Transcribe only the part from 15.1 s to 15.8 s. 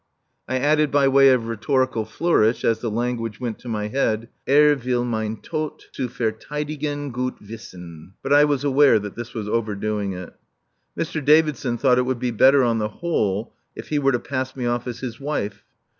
wife.